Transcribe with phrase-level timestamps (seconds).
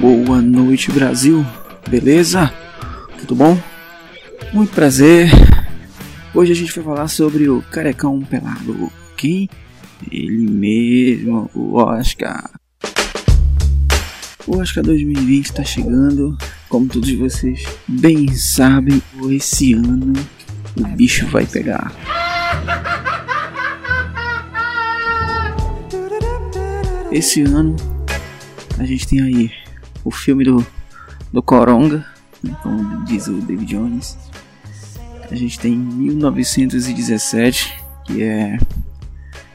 [0.00, 1.44] Boa noite, Brasil.
[1.88, 2.52] Beleza?
[3.20, 3.58] Tudo bom?
[4.52, 5.30] Muito prazer.
[6.34, 8.90] Hoje a gente vai falar sobre o carecão pelado.
[9.16, 9.48] Quem?
[10.10, 12.50] Ele mesmo, o Oscar.
[14.46, 16.38] O Oscar 2020 está chegando.
[16.68, 20.12] Como todos vocês bem sabem, esse ano
[20.76, 21.92] o bicho vai pegar.
[27.10, 27.74] Esse ano
[28.78, 29.50] a gente tem aí
[30.04, 30.64] o filme do,
[31.32, 32.04] do Coronga,
[32.62, 34.18] como diz o David Jones.
[35.30, 38.58] A gente tem 1917, que é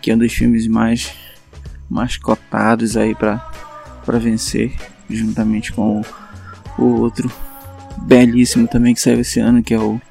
[0.02, 1.14] que é um dos filmes mais
[1.90, 3.38] mais cotados aí para
[4.04, 4.76] para vencer,
[5.10, 6.02] juntamente com
[6.78, 7.32] o, o, outro
[8.00, 10.02] belíssimo também que saiu esse ano, que é o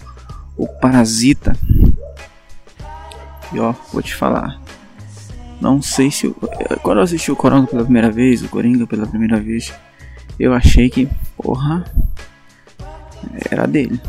[0.56, 1.56] o Parasita.
[3.52, 4.61] E ó, vou te falar.
[5.62, 6.26] Não sei se.
[6.26, 6.34] Eu,
[6.82, 9.72] quando eu assisti o Coronga pela primeira vez, o Coringa pela primeira vez,
[10.36, 11.84] eu achei que, porra,
[13.48, 14.00] era dele.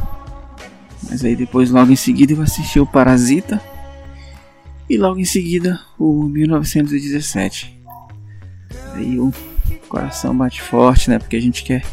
[1.07, 3.61] Mas aí depois, logo em seguida, eu assisti o Parasita.
[4.89, 7.79] E logo em seguida, o 1917.
[8.95, 9.31] Aí o
[9.87, 11.19] coração bate forte, né?
[11.19, 11.85] Porque a gente quer.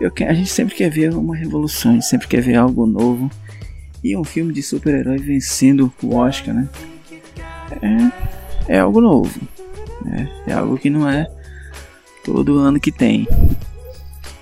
[0.00, 3.28] Eu, a gente sempre quer ver uma revolução, a gente sempre quer ver algo novo.
[4.04, 6.68] E um filme de super-herói vencendo o Oscar, né?
[7.82, 8.33] É,
[8.68, 9.40] é algo novo.
[10.04, 10.30] Né?
[10.46, 11.26] É algo que não é
[12.24, 13.26] todo ano que tem.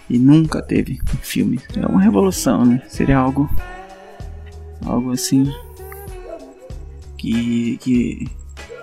[0.08, 1.58] E nunca teve um filme.
[1.76, 2.82] É uma revolução, né?
[2.88, 3.48] Seria algo.
[4.84, 5.50] Algo assim.
[7.16, 7.78] Que.
[7.78, 8.28] que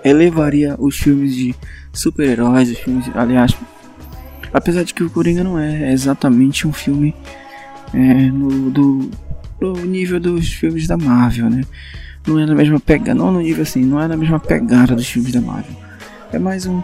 [0.02, 1.54] elevaria os filmes de
[1.92, 3.04] super-heróis, os filmes.
[3.04, 3.56] De, aliás.
[4.52, 7.14] Apesar de que o Coringa não é exatamente um filme.
[7.92, 9.10] É, no, do,
[9.60, 11.62] do nível dos filmes da Marvel, né?
[12.30, 15.08] Não é na mesma pegada, não no nível assim, não é na mesma pegada dos
[15.08, 15.74] filmes da Marvel.
[16.32, 16.80] É mais um,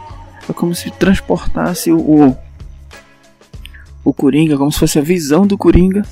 [0.48, 2.36] é como se transportasse o, o,
[4.04, 6.02] o Coringa, como se fosse a visão do Coringa,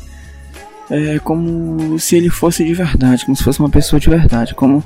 [0.88, 4.54] é, como se ele fosse de verdade, como se fosse uma pessoa de verdade.
[4.54, 4.84] Como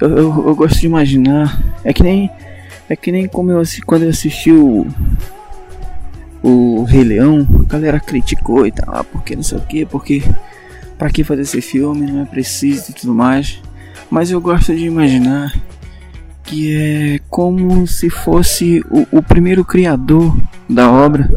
[0.00, 2.30] eu, eu, eu gosto de imaginar, é que nem
[2.88, 4.86] é que nem como eu quando eu assisti o
[6.42, 10.22] o Rei Leão, a galera criticou e tal, ah, porque não sei o que, porque
[10.96, 13.60] para que fazer esse filme, não é preciso e tudo mais.
[14.10, 15.54] Mas eu gosto de imaginar
[16.42, 20.36] que é como se fosse o, o primeiro criador
[20.68, 21.28] da obra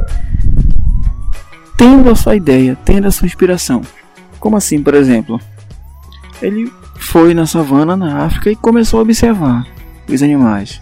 [1.77, 3.81] tendo a sua ideia, tendo a sua inspiração.
[4.39, 5.39] Como assim, por exemplo?
[6.41, 9.67] Ele foi na savana na África e começou a observar
[10.07, 10.81] os animais,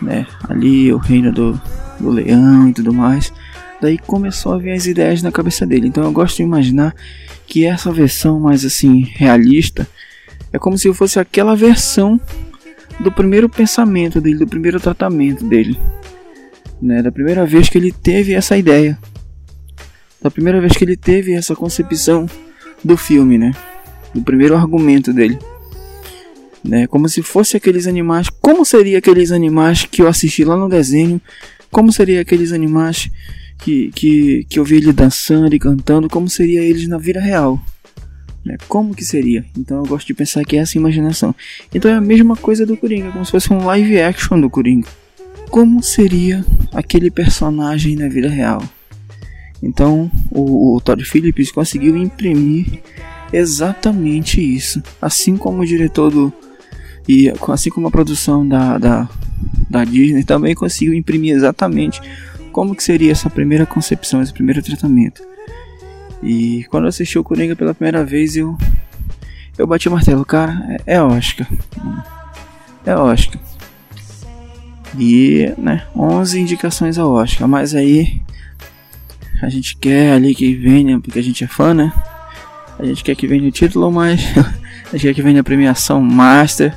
[0.00, 0.26] né?
[0.48, 1.60] Ali o reino do,
[1.98, 3.32] do leão e tudo mais.
[3.80, 5.88] Daí começou a vir as ideias na cabeça dele.
[5.88, 6.94] Então eu gosto de imaginar
[7.46, 9.88] que essa versão mais assim realista
[10.52, 12.20] é como se fosse aquela versão
[13.00, 15.78] do primeiro pensamento dele, do primeiro tratamento dele,
[16.80, 17.02] né?
[17.02, 18.98] Da primeira vez que ele teve essa ideia,
[20.20, 22.28] da primeira vez que ele teve essa concepção
[22.82, 23.52] do filme, né?
[24.14, 25.38] Do primeiro argumento dele,
[26.64, 26.86] né?
[26.86, 31.20] Como se fosse aqueles animais, como seria aqueles animais que eu assisti lá no desenho,
[31.70, 33.10] como seria aqueles animais
[33.58, 37.60] que, que, que eu vi ele dançando e cantando, como seria eles na vida real,
[38.44, 38.56] né?
[38.68, 39.44] Como que seria?
[39.56, 41.34] Então eu gosto de pensar que é essa imaginação.
[41.74, 44.88] Então é a mesma coisa do Coringa, como se fosse um live action do Coringa.
[45.50, 48.62] Como seria aquele personagem na vida real?
[49.62, 52.82] Então o, o Todd Phillips conseguiu imprimir
[53.32, 56.32] exatamente isso, assim como o diretor do
[57.08, 59.08] e assim como a produção da, da,
[59.70, 62.02] da Disney também conseguiu imprimir exatamente
[62.52, 65.22] como que seria essa primeira concepção, esse primeiro tratamento.
[66.22, 68.56] E quando eu assisti o Coringa pela primeira vez, eu
[69.58, 70.56] eu bati o martelo, cara,
[70.86, 71.48] é, é Oscar.
[72.86, 73.40] É Oscar.
[74.96, 78.22] E, né, 11 indicações ao Oscar, mas aí
[79.42, 81.92] a gente quer ali que venha, porque a gente é fã, né?
[82.78, 84.20] A gente quer que venha o título, mas
[84.86, 86.76] a gente quer que venha a premiação Master.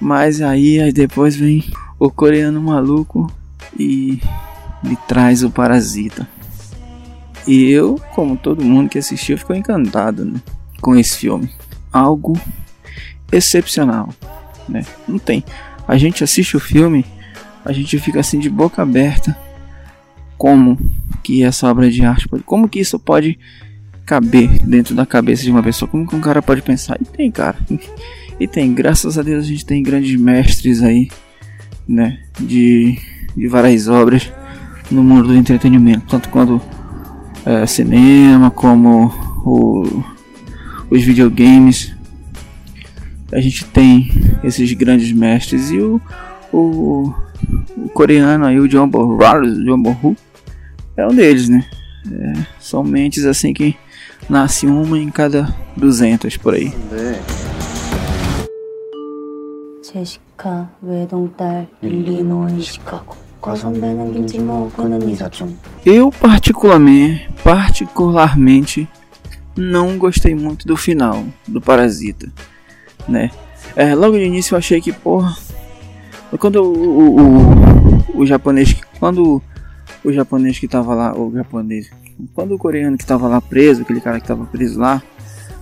[0.00, 1.64] Mas aí, aí depois vem
[1.98, 3.30] o coreano maluco
[3.78, 4.18] e
[4.82, 6.26] me traz o Parasita.
[7.48, 10.38] E eu, como todo mundo que assistiu, ficou encantado né,
[10.82, 11.50] com esse filme.
[11.90, 12.38] Algo
[13.32, 14.10] excepcional,
[14.68, 14.84] né?
[15.08, 15.42] Não tem.
[15.86, 17.06] A gente assiste o filme,
[17.64, 19.34] a gente fica assim de boca aberta.
[20.36, 20.78] Como
[21.22, 23.38] que essa obra de arte pode, como que isso pode
[24.04, 25.90] caber dentro da cabeça de uma pessoa?
[25.90, 26.98] Como que um cara pode pensar?
[27.00, 27.56] E tem, cara.
[28.38, 31.08] E tem, graças a Deus a gente tem grandes mestres aí,
[31.88, 32.98] né, de,
[33.34, 34.30] de várias obras
[34.90, 36.60] no mundo do entretenimento, tanto quando
[37.45, 39.07] é, cinema, como
[39.45, 40.03] o,
[40.89, 41.93] os videogames.
[43.31, 44.09] A gente tem
[44.43, 45.99] esses grandes mestres e o,
[46.51, 47.13] o,
[47.75, 49.17] o coreano aí, o John Bo,
[49.65, 50.15] John Bo
[50.95, 51.65] é um deles, né?
[52.11, 53.75] É, são mentes assim que
[54.29, 56.71] nasce uma em cada 200 por aí.
[59.93, 63.15] 제시카 외동딸 릴리노 시카고
[65.84, 68.88] eu particularmente, particularmente
[69.56, 72.30] não gostei muito do final do Parasita,
[73.08, 73.30] né?
[73.74, 75.36] É, logo de início eu achei que, porra,
[76.38, 79.42] quando o, o, o, o japonês, quando
[80.04, 81.90] o japonês que tava lá, o japonês,
[82.34, 85.02] quando o coreano que tava lá preso, aquele cara que tava preso lá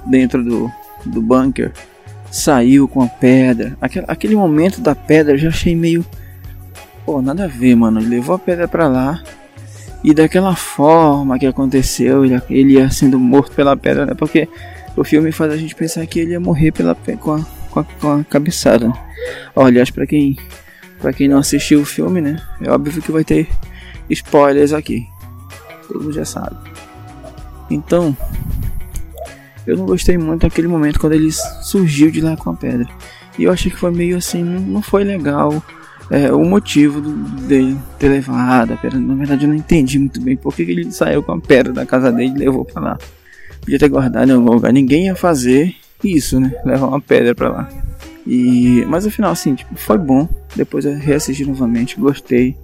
[0.06, 0.71] dentro do,
[1.05, 1.73] do bunker,
[2.31, 6.05] saiu com a pedra, aquele, aquele momento da pedra eu já achei meio
[7.06, 8.00] Pô, nada a ver, mano.
[8.00, 9.23] Ele levou a pedra pra lá.
[10.03, 14.14] E daquela forma que aconteceu, ele, ele ia sendo morto pela pedra, né?
[14.14, 14.49] Porque
[14.97, 17.85] o filme faz a gente pensar que ele ia morrer pela, com, a, com, a,
[17.85, 18.93] com a cabeçada.
[19.55, 20.37] Aliás, pra quem,
[21.00, 22.43] pra quem não assistiu o filme, né?
[22.61, 23.49] É óbvio que vai ter
[24.11, 25.06] spoilers aqui.
[25.87, 26.56] Todo mundo já sabe.
[27.70, 28.17] Então,
[29.64, 31.31] eu não gostei muito daquele momento quando ele
[31.62, 32.88] surgiu de lá com a pedra.
[33.38, 35.62] E eu achei que foi meio assim, não foi legal
[36.11, 38.99] é, o motivo dele ter levado a pedra.
[38.99, 41.85] Na verdade, eu não entendi muito bem por que ele saiu com a pedra da
[41.85, 42.99] casa dele e levou para lá.
[43.61, 44.73] Podia ter guardado em algum lugar.
[44.73, 45.75] Ninguém ia fazer
[46.05, 46.55] isso, né?
[46.64, 47.69] Levar uma pedra para lá.
[48.25, 50.29] E, mas no final, assim, tipo, foi bom.
[50.55, 52.56] Depois eu reassisti novamente, gostei.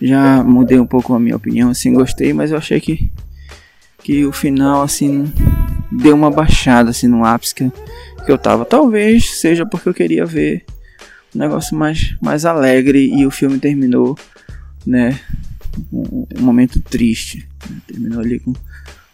[0.00, 3.10] Já mudei um pouco a minha opinião, assim, gostei, mas eu achei que,
[4.02, 5.30] que o final, assim,
[5.92, 7.70] deu uma baixada, assim, no ápice que,
[8.24, 8.64] que eu tava.
[8.64, 10.64] Talvez seja porque eu queria ver
[11.34, 14.18] um negócio mais, mais alegre e o filme terminou,
[14.86, 15.18] né,
[15.92, 17.48] um, momento triste.
[17.68, 17.76] Né?
[17.86, 18.52] Terminou ali com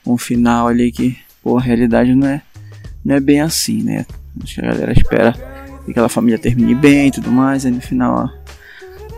[0.07, 2.43] um final ali que, pô, a realidade não é,
[3.05, 4.07] não é bem assim, né?
[4.43, 5.33] Acho que a galera espera
[5.85, 8.33] que aquela família termine bem e tudo mais, aí no final a,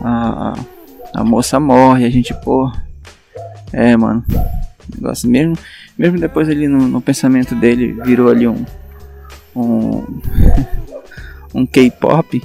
[0.01, 0.53] a,
[1.15, 2.71] a moça morre, a gente, pô,
[3.73, 4.23] é, mano,
[4.95, 5.57] negócio mesmo,
[5.97, 8.65] mesmo depois ali no, no pensamento dele virou ali um
[9.55, 10.21] um,
[11.53, 12.41] um K-pop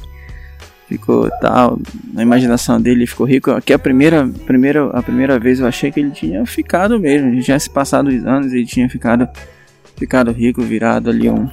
[0.88, 1.78] ficou tal,
[2.12, 3.50] na imaginação dele ficou rico.
[3.50, 7.42] Aqui a primeira, primeira, a primeira vez eu achei que ele tinha ficado mesmo, ele
[7.42, 9.28] tinha se passado os anos e tinha ficado
[9.96, 11.48] ficado rico, virado ali um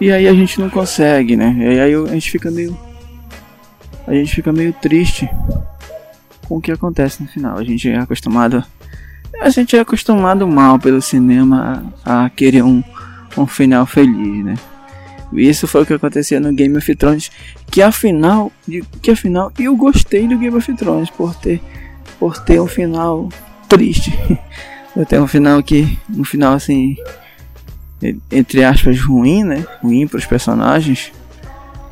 [0.00, 1.54] E aí a gente não consegue, né?
[1.58, 2.76] E aí a gente fica meio
[4.06, 5.28] a gente fica meio triste
[6.48, 7.58] com o que acontece no final.
[7.58, 8.64] A gente é acostumado
[9.40, 12.82] a gente é acostumado mal pelo cinema a, querer um,
[13.36, 14.54] um final feliz, né?
[15.32, 17.30] Isso foi o que acontecia no Game of Thrones,
[17.70, 18.52] que afinal,
[19.02, 21.60] que afinal eu gostei do Game of Thrones por ter
[22.18, 23.28] por ter um final
[23.68, 24.16] triste.
[24.94, 26.96] Eu tenho um final que um final assim
[28.30, 29.66] entre aspas ruim, né?
[29.82, 31.12] Ruim para os personagens.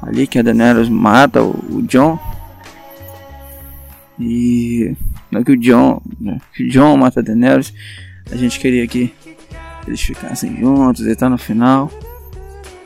[0.01, 2.19] Ali que a Daenerys mata o, o John.
[4.19, 4.97] E
[5.35, 7.75] não que o John, né, que o John mata Daenerys,
[8.31, 9.13] a gente queria que
[9.87, 11.91] eles ficassem juntos e tá no final.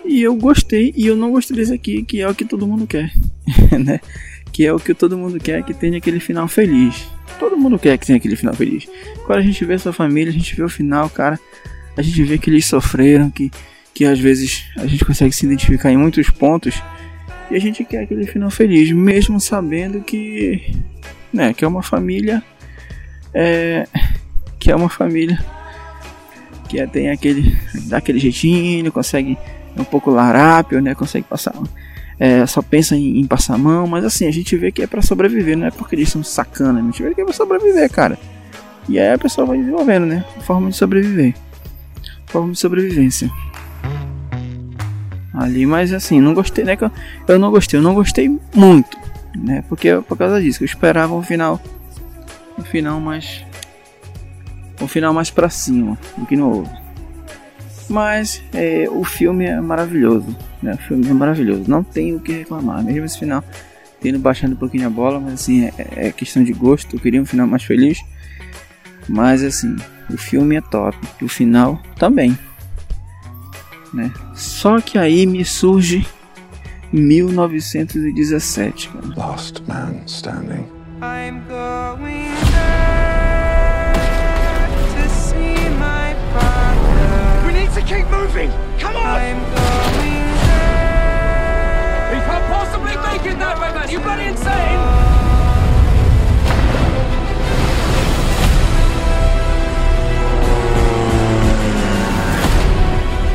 [0.04, 2.86] E eu gostei e eu não gostei desse aqui, que é o que todo mundo
[2.86, 3.12] quer,
[3.78, 4.00] né?
[4.50, 7.06] Que é o que todo mundo quer, que tenha aquele final feliz.
[7.38, 8.88] Todo mundo quer que tenha aquele final feliz.
[9.26, 11.38] Quando a gente vê sua família, a gente vê o final, cara.
[11.96, 13.50] A gente vê que eles sofreram, que,
[13.92, 16.82] que às vezes a gente consegue se identificar em muitos pontos.
[17.50, 20.74] E a gente quer aquele final feliz, mesmo sabendo que
[21.32, 21.52] né?
[21.52, 22.42] Que é uma família.
[23.34, 23.86] É,
[24.58, 25.38] que é uma família
[26.68, 27.58] que é, tem aquele.
[27.86, 29.36] dá aquele jeitinho, consegue.
[29.76, 30.94] É um pouco larápio, né?
[30.94, 31.54] Consegue passar.
[32.20, 34.86] É, só pensa em, em, passar a mão, mas assim, a gente vê que é
[34.86, 37.88] para sobreviver, não é porque eles são sacana, a gente vê que é pra sobreviver,
[37.90, 38.18] cara.
[38.88, 40.24] E aí a pessoa vai desenvolvendo, né?
[40.40, 41.34] Forma de sobreviver.
[42.26, 43.30] Forma de sobrevivência.
[45.32, 46.76] Ali, mas assim, não gostei, né?
[47.28, 49.07] Eu não gostei, eu não gostei muito
[49.42, 49.64] né?
[49.68, 51.60] Porque por causa disso, eu esperava um final,
[52.58, 53.44] um final mais,
[54.80, 56.78] um final mais para cima do que no outro.
[57.88, 60.74] Mas é, o filme é maravilhoso, né?
[60.74, 62.82] O filme é maravilhoso, não tenho o que reclamar.
[62.82, 63.42] Mesmo esse final
[64.00, 65.72] tendo baixado um pouquinho a bola, mas assim é,
[66.08, 66.96] é questão de gosto.
[66.96, 67.98] Eu queria um final mais feliz,
[69.08, 69.74] mas assim
[70.10, 72.38] o filme é top, o final também.
[73.92, 74.12] Né?
[74.34, 76.06] Só que aí me surge
[76.92, 78.72] 1917.
[78.74, 79.14] Cara.
[79.14, 80.70] Last man standing.
[81.02, 82.34] I'm going
[84.94, 87.46] to see my father.
[87.46, 88.50] We need to keep moving.
[88.78, 89.04] Come on.
[89.06, 90.28] I'm going
[92.08, 93.90] He can't possibly make it that way, man.
[93.90, 94.78] You bloody insane.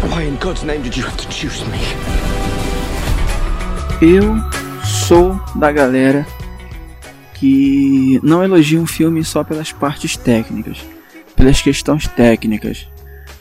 [0.10, 2.43] Why in God's name did you have to choose me?
[4.06, 4.36] Eu
[4.84, 6.28] sou da galera
[7.36, 10.86] que não elogia um filme só pelas partes técnicas,
[11.38, 12.86] pelas questões técnicas,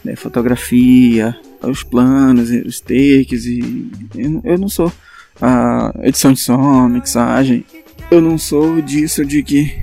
[0.04, 0.14] né?
[0.14, 3.90] fotografia, os planos, os takes e
[4.44, 4.92] eu não sou
[5.40, 7.64] a edição de som, mixagem,
[8.08, 9.82] eu não sou disso de que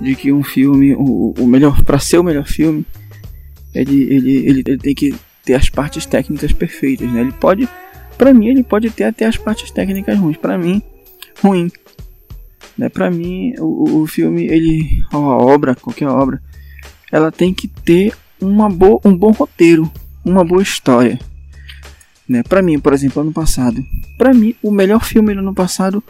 [0.00, 2.84] de que um filme, o, o melhor para ser o melhor filme,
[3.72, 5.14] ele, ele, ele, ele tem que
[5.44, 7.20] ter as partes técnicas perfeitas, né?
[7.20, 7.68] Ele pode,
[8.16, 10.36] para mim, ele pode ter até as partes técnicas ruins.
[10.36, 10.82] Para mim,
[11.42, 11.70] ruim.
[12.76, 12.88] Né?
[12.88, 16.40] Para mim, o, o filme, ele, a obra, qualquer obra,
[17.10, 19.90] ela tem que ter uma boa, um bom roteiro,
[20.24, 21.18] uma boa história.
[22.28, 22.42] Né?
[22.42, 23.84] Para mim, por exemplo, ano passado,
[24.16, 26.02] para mim, o melhor filme do ano passado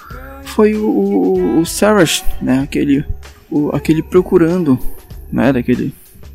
[0.44, 2.04] foi o, o, o Sarah,
[2.40, 2.60] né?
[2.60, 3.04] Aquele,
[3.50, 4.78] o, aquele procurando,
[5.32, 5.52] né?
[5.52, 5.94] Daquele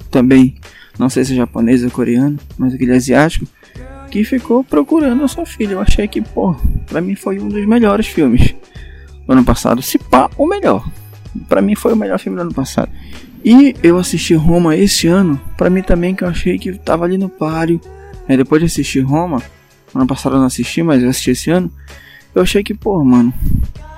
[0.09, 0.55] também
[0.97, 3.47] não sei se é japonês ou coreano, mas aquele asiático,
[4.09, 5.73] que ficou procurando a sua filha.
[5.73, 8.55] Eu achei que, pô, pra mim foi um dos melhores filmes
[9.25, 9.81] do ano passado.
[9.81, 10.87] Se pá, o melhor.
[11.47, 12.89] Pra mim foi o melhor filme do ano passado.
[13.43, 17.17] E eu assisti Roma esse ano, pra mim também, que eu achei que tava ali
[17.17, 17.79] no páreo.
[18.27, 19.41] Aí depois de assistir Roma,
[19.93, 21.71] ano passado eu não assisti, mas eu assisti esse ano.
[22.33, 23.33] Eu achei que, pô, mano,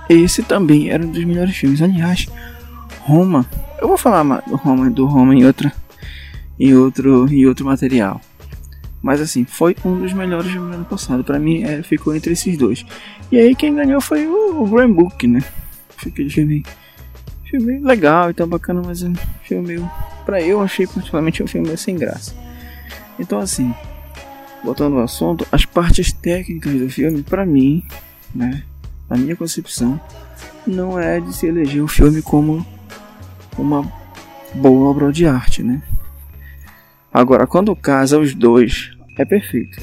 [0.08, 1.82] esse também era um dos melhores filmes.
[1.82, 2.28] Aliás,
[3.02, 3.46] Roma,
[3.82, 5.74] eu vou falar do Roma, do Roma em outra
[6.60, 8.20] em outro, em outro material.
[9.02, 11.24] Mas assim, foi um dos melhores do ano passado.
[11.24, 12.86] Para mim, é, ficou entre esses dois.
[13.32, 15.44] E aí quem ganhou foi o, o Graham Book, né?
[15.98, 16.66] Foi aquele filme,
[17.50, 19.14] filme legal e tão bacana, mas um
[19.44, 19.92] filme meio...
[20.26, 22.36] Pra eu, achei particularmente um filme sem graça.
[23.18, 23.74] Então assim,
[24.64, 27.84] voltando ao assunto, as partes técnicas do filme, para mim,
[28.34, 28.64] né?
[29.10, 30.00] Na minha concepção,
[30.68, 32.66] não é de se eleger o filme como
[33.58, 33.92] uma
[34.54, 35.82] boa obra de arte, né?
[37.20, 39.78] Agora, quando casa os dois, é perfeito.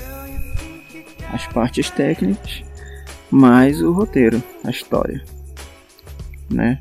[1.30, 2.64] As partes técnicas,
[3.30, 5.22] mais o roteiro, a história,
[6.48, 6.78] né?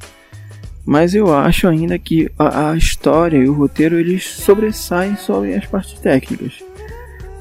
[0.85, 5.65] Mas eu acho ainda que a, a história e o roteiro eles sobressaem sobre as
[5.65, 6.63] partes técnicas.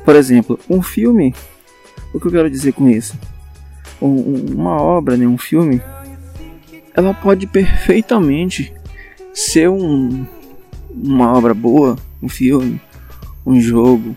[0.05, 1.33] Por exemplo, um filme,
[2.13, 3.17] o que eu quero dizer com isso?
[4.03, 5.81] Um, uma obra, né, um filme,
[6.93, 8.75] ela pode perfeitamente
[9.33, 10.27] ser um,
[10.91, 12.81] uma obra boa, um filme,
[13.47, 14.15] um jogo,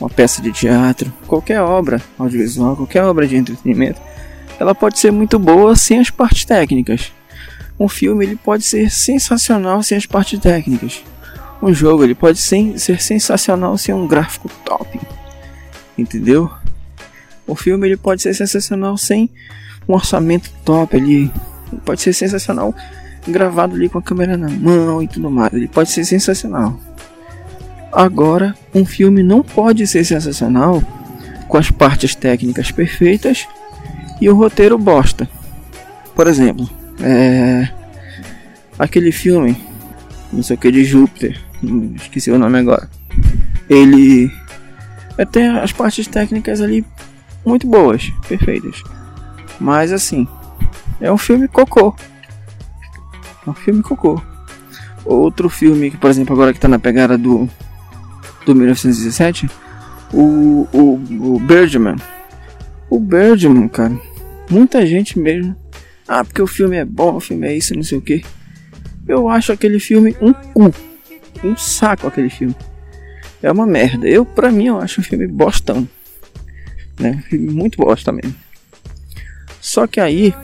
[0.00, 4.00] uma peça de teatro, qualquer obra audiovisual, qualquer obra de entretenimento,
[4.58, 7.12] ela pode ser muito boa sem as partes técnicas.
[7.78, 11.02] Um filme ele pode ser sensacional sem as partes técnicas.
[11.60, 15.00] Um jogo ele pode ser, ser sensacional sem um gráfico top.
[15.96, 16.50] Entendeu?
[17.46, 19.30] O filme ele pode ser sensacional sem
[19.88, 21.30] um orçamento top ali.
[21.72, 22.74] Ele pode ser sensacional
[23.26, 25.52] gravado ali com a câmera na mão e tudo mais.
[25.52, 26.78] Ele pode ser sensacional.
[27.92, 30.82] Agora, um filme não pode ser sensacional
[31.46, 33.46] com as partes técnicas perfeitas
[34.18, 35.28] e o roteiro bosta.
[36.14, 36.68] Por exemplo,
[37.02, 37.68] é...
[38.78, 39.56] aquele filme,
[40.32, 41.38] não sei o que de Júpiter,
[41.96, 42.88] esqueci o nome agora.
[43.68, 44.30] Ele
[45.30, 46.84] tem as partes técnicas ali
[47.44, 48.82] muito boas, perfeitas.
[49.60, 50.26] Mas assim,
[51.00, 51.94] é um filme cocô.
[53.46, 54.20] É um filme cocô.
[55.04, 57.48] Outro filme que, por exemplo, agora que tá na pegada do
[58.44, 59.48] do 1917,
[60.12, 61.96] o, o, o Birdman.
[62.90, 63.98] O Birdman, cara,
[64.50, 65.56] muita gente mesmo.
[66.06, 68.24] Ah, porque o filme é bom, o filme é isso, não sei o que.
[69.06, 70.72] Eu acho aquele filme um cu.
[71.42, 72.54] Um saco aquele filme.
[73.42, 74.06] É uma merda.
[74.06, 75.88] Eu, pra mim, eu acho um filme bostão.
[77.00, 77.24] Né?
[77.32, 78.34] Muito bosta mesmo.
[79.60, 80.34] Só que aí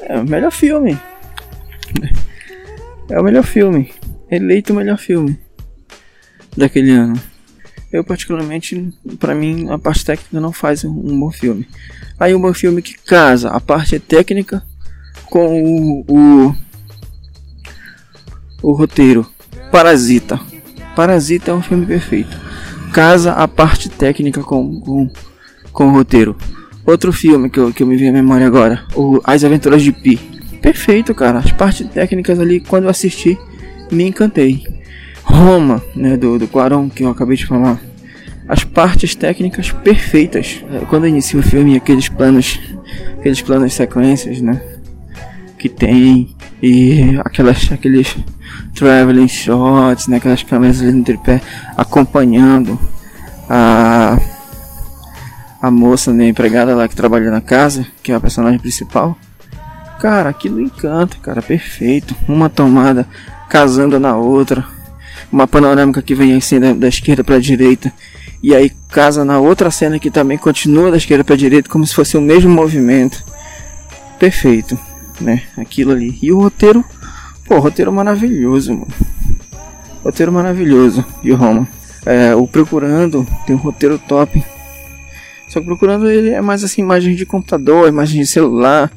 [0.00, 0.98] é o melhor filme.
[3.10, 3.92] É o melhor filme.
[4.30, 5.38] Eleito o melhor filme
[6.56, 7.20] daquele ano.
[7.92, 11.66] Eu particularmente, para mim, a parte técnica não faz um bom filme.
[12.18, 14.64] Aí um bom filme que casa a parte técnica
[15.26, 16.54] com o, o,
[18.62, 19.24] o roteiro.
[19.70, 20.40] Parasita.
[20.96, 22.36] Parasita é um filme perfeito.
[22.92, 25.10] Casa a parte técnica com, com,
[25.72, 26.36] com o roteiro.
[26.86, 29.92] Outro filme que eu, que eu me vi à memória agora, o As Aventuras de
[29.92, 30.16] Pi.
[30.60, 31.38] Perfeito, cara.
[31.38, 33.38] As partes técnicas ali, quando eu assisti,
[33.90, 34.73] me encantei.
[35.24, 37.80] Roma, né, do, do Quaron, que eu acabei de falar.
[38.46, 40.62] As partes técnicas perfeitas.
[40.70, 42.60] É, quando inicia o filme, aqueles planos,
[43.18, 44.60] aqueles planos sequências, né,
[45.58, 48.16] que tem e aquelas, aqueles
[48.74, 51.40] traveling shots, né, aquelas câmeras ali no tripé
[51.76, 52.78] acompanhando
[53.48, 54.18] a
[55.60, 59.16] a moça, né, empregada lá que trabalha na casa, que é a personagem principal.
[59.98, 62.14] Cara, aquilo encanta, cara, perfeito.
[62.28, 63.08] Uma tomada
[63.48, 64.62] casando na outra
[65.34, 67.92] uma panorâmica que vem assim da, da esquerda para a direita
[68.40, 71.92] E aí casa na outra cena que também continua da esquerda para direita, como se
[71.94, 73.24] fosse o mesmo movimento.
[74.18, 74.78] Perfeito,
[75.20, 75.42] né?
[75.56, 76.16] Aquilo ali.
[76.22, 76.84] E o roteiro,
[77.46, 78.86] pô, roteiro maravilhoso, mano.
[80.04, 81.04] Roteiro maravilhoso.
[81.22, 81.66] E o Roma.
[82.06, 84.40] É, o Procurando tem um roteiro top.
[85.48, 88.92] Só que Procurando ele é mais assim, imagens de computador, imagens de celular,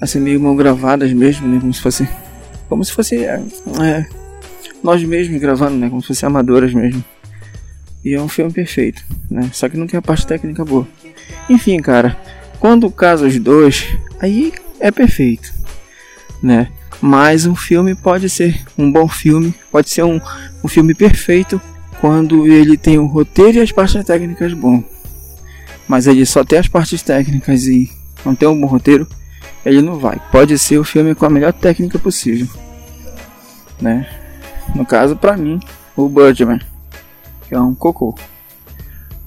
[0.00, 1.60] assim meio mal gravadas mesmo, né?
[1.60, 2.08] Como se fosse.
[2.68, 3.24] Como se fosse.
[3.24, 3.40] É,
[3.80, 4.06] é,
[4.86, 5.90] nós mesmos gravando, né?
[5.90, 7.04] Como se fosse amadoras mesmo.
[8.04, 9.50] E é um filme perfeito, né?
[9.52, 10.86] Só que não tem a parte técnica boa.
[11.50, 12.16] Enfim, cara,
[12.60, 13.84] quando casa os dois,
[14.20, 15.52] aí é perfeito,
[16.40, 16.68] né?
[17.00, 20.20] Mas um filme pode ser um bom filme, pode ser um,
[20.62, 21.60] um filme perfeito
[22.00, 24.84] quando ele tem o roteiro e as partes técnicas bom.
[25.88, 27.90] Mas ele só tem as partes técnicas e
[28.24, 29.06] não tem um bom roteiro,
[29.64, 30.20] ele não vai.
[30.30, 32.46] Pode ser o filme com a melhor técnica possível,
[33.80, 34.25] né?
[34.74, 35.60] No caso, para mim,
[35.96, 36.60] o Birdman
[37.46, 38.14] que é um cocô.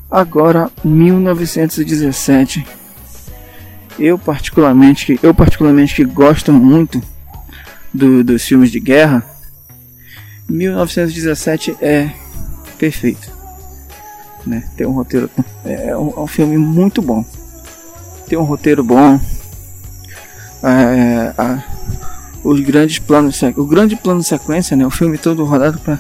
[0.10, 2.66] Agora, 1917.
[3.98, 7.02] Eu particularmente, eu particularmente que gosto muito
[7.94, 9.26] do, dos filmes de guerra,
[10.48, 12.12] 1917 é
[12.78, 13.30] perfeito.
[14.46, 14.70] Né?
[14.78, 15.30] Tem um roteiro,
[15.66, 17.26] é um, é um filme muito bom.
[18.28, 19.20] Tem um roteiro bom.
[20.64, 21.64] É, a,
[22.44, 24.86] os grandes planos, o grande plano sequência, né?
[24.86, 26.00] O filme todo rodado para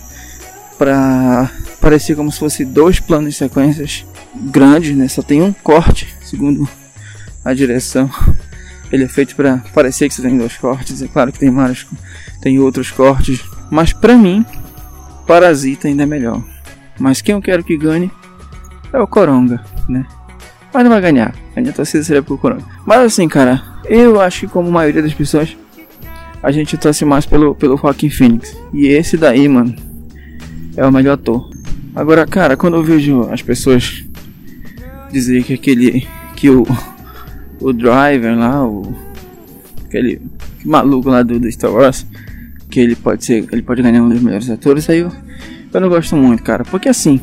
[0.79, 5.09] para parecer como se fosse dois planos de sequências grandes, né?
[5.09, 6.67] Só tem um corte, segundo
[7.43, 8.09] a direção.
[8.89, 11.01] Ele é feito para parecer que você tem dois cortes.
[11.01, 11.85] É claro que tem vários,
[12.41, 14.45] tem outros cortes, mas para mim,
[15.27, 16.41] Parasita ainda é melhor.
[16.97, 18.09] Mas quem eu quero que ganhe
[18.91, 20.05] é o Coronga, né?
[20.73, 21.35] Mas não vai ganhar.
[21.55, 22.63] A minha torcida seria pro Coronga.
[22.85, 25.55] Mas assim, cara, eu acho que como a maioria das pessoas,
[26.41, 28.55] a gente torce mais pelo, pelo Joaquim Phoenix.
[28.73, 29.75] E esse daí, mano,
[30.75, 31.49] é o melhor ator.
[31.95, 34.05] Agora, cara, quando eu vejo as pessoas
[35.11, 36.07] dizer que aquele.
[36.35, 36.65] que o.
[37.59, 38.95] o driver lá, o.
[39.85, 40.21] aquele
[40.63, 42.05] maluco lá do, do Star Wars,
[42.69, 43.45] que ele pode ser.
[43.51, 45.11] ele pode ganhar um dos melhores atores, aí eu,
[45.73, 46.63] eu não gosto muito, cara.
[46.63, 47.19] Porque assim,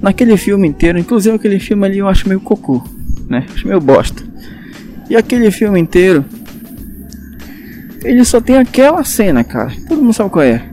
[0.00, 2.82] naquele filme inteiro, inclusive aquele filme ali eu acho meio cocô,
[3.28, 3.46] né?
[3.52, 4.22] Acho meio bosta.
[5.10, 6.24] E aquele filme inteiro.
[8.04, 9.72] Ele só tem aquela cena, cara.
[9.88, 10.72] Todo mundo sabe qual é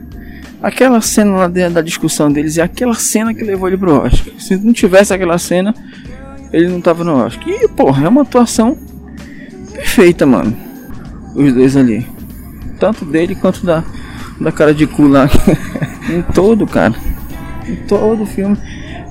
[0.62, 4.34] aquela cena lá dentro da discussão deles e aquela cena que levou ele pro Oscar.
[4.38, 5.74] Se não tivesse aquela cena,
[6.52, 7.48] ele não tava no Oscar.
[7.48, 8.76] E, porra, é uma atuação
[9.72, 10.56] perfeita, mano.
[11.34, 12.06] Os dois ali.
[12.78, 13.84] Tanto dele quanto da,
[14.40, 15.28] da cara de cu lá.
[16.10, 16.94] em todo, cara.
[17.66, 18.56] Em todo o filme.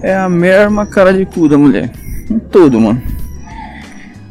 [0.01, 1.91] É a mesma cara de cu da mulher.
[2.29, 3.01] Em todo, mano.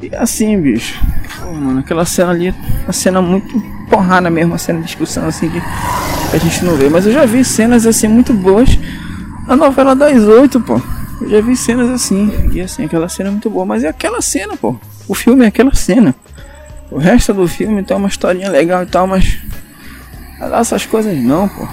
[0.03, 1.03] E assim, bicho.
[1.41, 5.49] Pô, mano, aquela cena ali, uma cena muito porrada mesmo, uma cena de discussão assim
[5.51, 5.61] que
[6.33, 6.89] a gente não vê.
[6.89, 8.79] Mas eu já vi cenas assim muito boas
[9.47, 10.81] na novela das oito, pô.
[11.21, 12.51] Eu já vi cenas assim.
[12.53, 13.65] E assim, aquela cena é muito boa.
[13.65, 14.77] Mas é aquela cena, pô.
[15.07, 16.15] O filme é aquela cena.
[16.91, 19.39] O resto do filme tem uma historinha legal e tal, mas.
[20.41, 21.67] Essas coisas não, pô.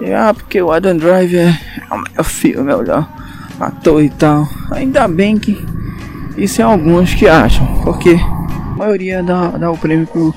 [0.00, 1.58] E, ah, porque o Adam Driver
[1.90, 3.08] é o melhor filme, é o melhor
[3.58, 4.48] ator e tal.
[4.70, 5.64] Ainda bem que
[6.36, 8.18] isso é alguns que acham, porque
[8.76, 10.34] maioria dá, dá o prêmio pro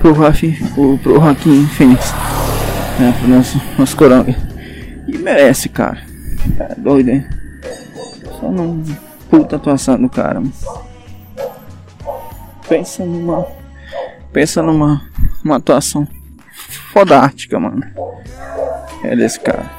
[0.00, 2.12] pro Rafi, pro, pro Joaquim Fênix,
[2.98, 4.34] né, pro nosso, nosso coronga.
[5.06, 6.02] E merece, cara.
[6.58, 7.26] É doido, hein?
[8.40, 8.82] Só não
[9.28, 10.40] puta atuação do cara.
[10.40, 10.52] Mano.
[12.68, 13.46] Pensa numa.
[14.32, 15.02] Pensa numa
[15.44, 16.08] uma atuação
[16.92, 17.84] fodástica, mano.
[19.04, 19.70] É desse cara.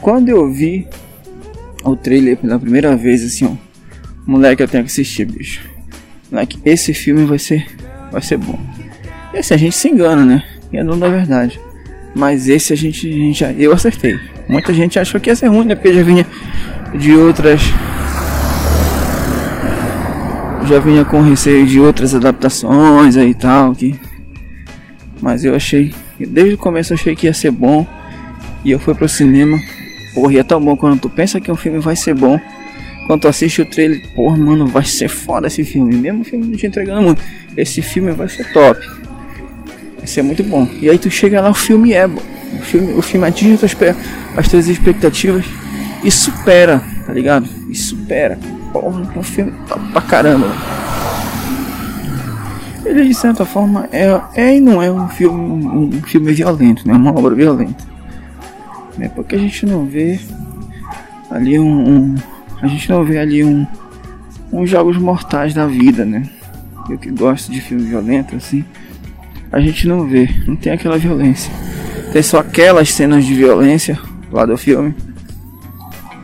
[0.00, 0.88] Quando eu vi
[1.84, 3.74] o trailer pela primeira vez, assim, ó.
[4.26, 5.73] Moleque, eu tenho que assistir, bicho.
[6.34, 7.64] Moleque, esse filme vai ser.
[8.10, 8.58] Vai ser bom.
[9.32, 10.42] Esse a gente se engana, né?
[10.72, 11.60] E é dono da verdade.
[12.12, 14.18] Mas esse a gente, a gente eu acertei.
[14.48, 15.76] Muita gente achou que ia ser ruim, né?
[15.76, 16.26] Porque já vinha
[16.92, 17.60] de outras.
[20.66, 23.72] Já vinha com receio de outras adaptações aí e tal.
[23.72, 23.94] Que...
[25.22, 25.94] Mas eu achei.
[26.18, 27.86] Desde o começo eu achei que ia ser bom.
[28.64, 29.56] E eu fui pro cinema.
[30.12, 32.40] Porra, e é tão bom quando tu pensa que um filme vai ser bom.
[33.06, 35.94] Quando tu assiste o trailer, porra, mano, vai ser foda esse filme.
[35.94, 37.22] Mesmo o filme não te entregando muito.
[37.56, 38.80] Esse filme vai ser top.
[40.02, 40.68] Isso é muito bom.
[40.80, 42.22] E aí tu chega lá, o filme é bom.
[42.52, 43.76] O filme, o filme atinge as,
[44.36, 45.44] as tuas expectativas
[46.02, 47.48] e supera, tá ligado?
[47.68, 48.38] E supera.
[48.72, 50.46] Porra, é um filme top pra caramba.
[52.84, 56.86] Ele de certa forma é, é e não é um filme, um, um filme violento,
[56.86, 56.94] né?
[56.94, 57.84] Uma obra violenta.
[59.00, 60.20] É porque a gente não vê
[61.30, 62.14] ali um, um
[62.60, 63.66] a gente não vê ali um
[64.52, 66.28] uns jogos mortais da vida, né?
[66.88, 68.64] Eu que gosto de filme violento assim
[69.54, 71.52] a gente não vê, não tem aquela violência.
[72.12, 73.96] Tem só aquelas cenas de violência
[74.32, 74.92] lá do filme.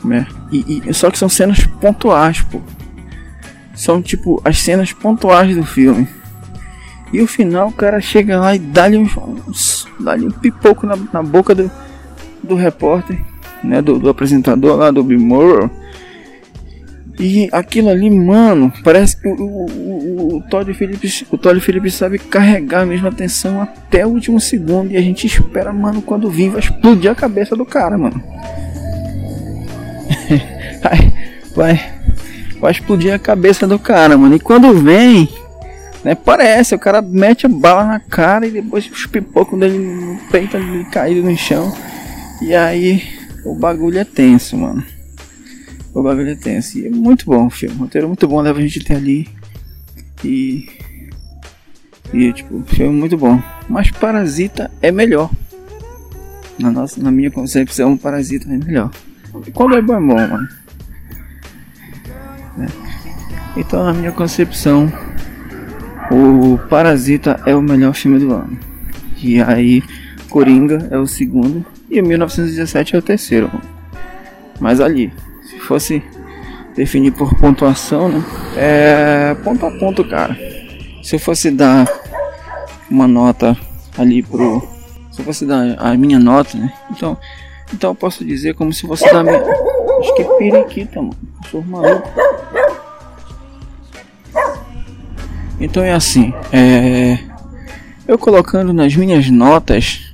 [0.05, 0.27] Né?
[0.51, 2.61] E, e, só que são cenas pontuais, pô.
[3.73, 6.09] São tipo as cenas pontuais do filme.
[7.12, 9.09] E o final o cara chega lá e dá-lhe um,
[10.01, 11.71] dá um pipoco na, na boca do,
[12.43, 13.21] do repórter,
[13.62, 13.81] né?
[13.81, 15.71] Do, do apresentador lá do Bill Murray.
[17.21, 22.19] E aquilo ali, mano, parece que o, o, o, Todd Phillips, o Todd Phillips sabe
[22.19, 24.91] carregar a mesma atenção até o último segundo.
[24.91, 28.25] E a gente espera, mano, quando vir vai explodir a cabeça do cara, mano.
[30.83, 31.13] vai,
[31.55, 31.93] vai,
[32.59, 34.37] vai explodir a cabeça do cara, mano.
[34.37, 35.29] E quando vem,
[36.03, 40.17] né, parece, o cara mete a bala na cara e depois os pipocos dele no
[40.31, 41.71] peito ele caído no chão.
[42.41, 43.03] E aí
[43.45, 44.83] o bagulho é tenso, mano.
[45.94, 46.79] O bagulho é tenso.
[46.79, 47.76] E é muito bom o filme.
[47.76, 49.29] O roteiro é muito bom, leva a gente até ali.
[50.24, 50.68] E.
[52.12, 53.42] E tipo, o filme é muito bom.
[53.68, 55.31] Mas Parasita é melhor.
[56.59, 58.90] Na, nossa, na minha concepção, Parasita é melhor.
[59.46, 60.48] E quando é bom é bom, mano.
[62.59, 62.66] É.
[63.57, 64.92] Então, na minha concepção,
[66.11, 68.59] o Parasita é o melhor filme do ano.
[69.22, 69.83] E aí,
[70.29, 71.64] Coringa é o segundo.
[71.88, 73.50] E o 1917 é o terceiro.
[74.61, 75.12] Mas ali,
[75.71, 76.03] fosse
[76.75, 78.25] definir por pontuação, né?
[78.57, 80.37] É ponto a ponto, cara.
[81.01, 81.87] Se eu fosse dar
[82.91, 83.57] uma nota
[83.97, 84.69] ali pro.
[85.13, 86.73] Se eu fosse dar a minha nota, né?
[86.91, 87.17] Então,
[87.73, 89.39] então eu posso dizer como se fosse dar minha.
[89.39, 91.17] Acho que é periquita, mano.
[91.49, 92.09] Sou maluco.
[95.61, 96.35] Então é assim.
[96.53, 97.17] É...
[98.09, 100.13] Eu colocando nas minhas notas,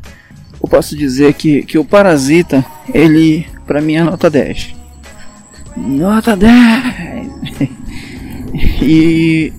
[0.62, 4.75] eu posso dizer que, que o Parasita, ele, pra mim, é nota 10.
[5.76, 7.76] Nota 10!
[8.82, 9.52] e.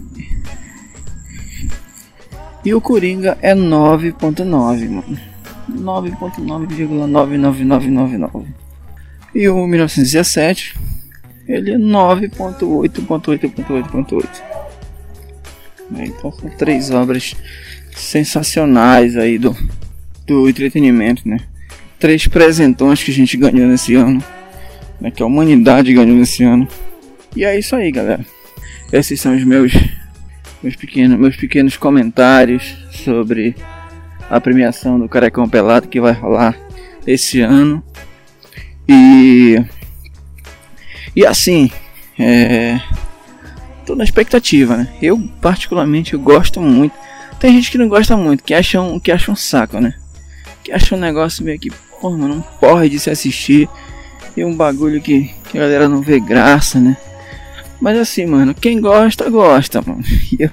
[2.66, 5.18] E o Coringa é 9.9, mano.
[5.72, 8.46] 9.9,99999.
[9.36, 10.76] E o 1917,
[11.48, 14.28] ele é 9.8.8.8.8.
[15.92, 17.36] Então são três obras
[17.96, 19.56] sensacionais aí do,
[20.26, 21.38] do entretenimento, né?
[22.00, 24.24] Três presentões que a gente ganhou nesse ano
[25.00, 26.68] né, que a humanidade ganhou nesse ano.
[27.36, 28.26] E é isso aí, galera.
[28.92, 29.74] Esses são os meus
[30.62, 33.56] meus pequenos, meus pequenos comentários sobre
[34.30, 36.58] a premiação do Carecão Pelado que vai rolar
[37.06, 37.84] esse ano.
[38.88, 39.64] E
[41.16, 41.72] e assim,
[42.20, 42.80] é,
[43.86, 44.88] tô na expectativa, né?
[45.02, 46.96] Eu particularmente eu gosto muito.
[47.40, 49.94] Tem gente que não gosta muito, que acha um, que acha um saco, né?
[50.64, 51.70] Que acha um negócio meio que,
[52.02, 53.70] porra, não pode de se assistir.
[54.38, 56.96] E um bagulho que, que a galera não vê graça, né?
[57.82, 60.04] Mas assim, mano, quem gosta, gosta, mano.
[60.32, 60.52] E eu,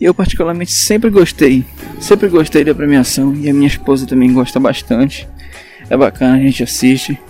[0.00, 1.62] eu particularmente sempre gostei.
[2.00, 3.34] Sempre gostei da premiação.
[3.34, 5.28] E a minha esposa também gosta bastante.
[5.90, 7.20] É bacana, a gente assiste.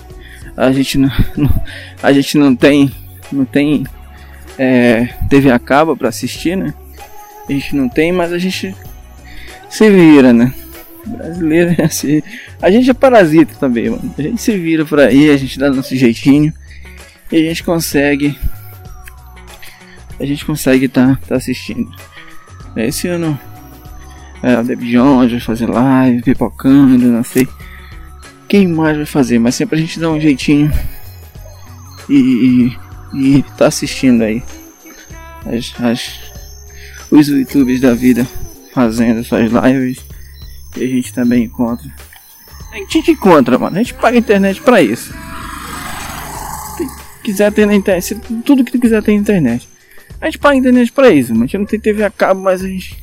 [0.56, 1.50] A gente não, não
[2.00, 2.92] a gente não tem.
[3.32, 3.84] Não tem
[4.56, 6.72] é, TV a cabo pra assistir, né?
[7.48, 8.72] A gente não tem, mas a gente
[9.68, 10.54] se vira, né?
[11.06, 12.22] Brasileiro é assim.
[12.60, 14.14] A gente é parasita também, mano.
[14.18, 16.52] A gente se vira por aí, a gente dá nosso jeitinho.
[17.30, 18.36] E a gente consegue.
[20.18, 21.90] A gente consegue tá, tá assistindo.
[22.76, 23.38] Esse ano.
[24.42, 27.46] É, a Debbie Jones vai fazer live, pipocando, não sei.
[28.48, 30.72] Quem mais vai fazer, mas sempre a gente dá um jeitinho.
[32.08, 32.74] E,
[33.14, 34.42] e, e tá assistindo aí.
[35.44, 36.20] As, as,
[37.10, 38.26] os youtubers da vida
[38.72, 40.09] fazendo suas lives
[40.76, 41.90] e a gente também encontra.
[42.72, 43.76] A gente encontra, mano.
[43.76, 45.12] A gente paga a internet pra isso.
[46.76, 49.68] Se quiser ter na internet, tudo que tu quiser ter na internet.
[50.20, 51.44] A gente paga a internet pra isso, mano.
[51.44, 53.02] A gente não tem TV a cabo, mas a gente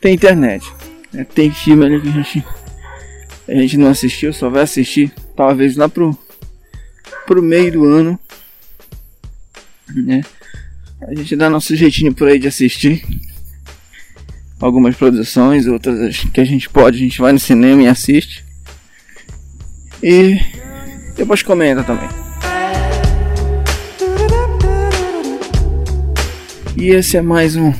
[0.00, 0.70] tem internet.
[1.14, 2.44] É, tem filme ali que a gente,
[3.48, 6.16] a gente não assistiu, só vai assistir talvez lá pro,
[7.26, 8.18] pro meio do ano.
[9.94, 10.22] Né?
[11.02, 13.04] A gente dá nosso jeitinho por aí de assistir
[14.62, 18.44] algumas produções, outras que a gente pode, a gente vai no cinema e assiste.
[20.00, 20.38] E
[21.16, 22.08] depois comenta também.
[26.76, 27.72] E esse é mais um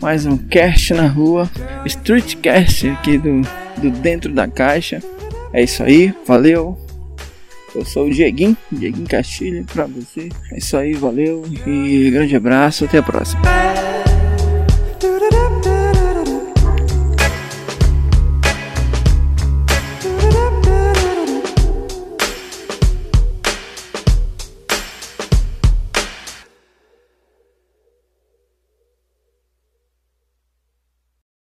[0.00, 1.50] mais um cast na rua,
[1.86, 3.40] streetcast aqui do,
[3.78, 5.02] do dentro da caixa.
[5.50, 6.78] É isso aí, valeu.
[7.74, 10.28] Eu sou o Dieguinho, Dieguinho Castilho pra você.
[10.52, 13.40] É isso aí, valeu e grande abraço, até a próxima.